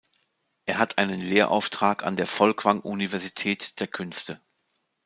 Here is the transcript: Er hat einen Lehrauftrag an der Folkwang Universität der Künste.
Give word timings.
Er 0.65 0.79
hat 0.79 0.97
einen 0.97 1.21
Lehrauftrag 1.21 2.03
an 2.03 2.15
der 2.15 2.25
Folkwang 2.25 2.79
Universität 2.79 3.79
der 3.81 3.87
Künste. 3.87 4.41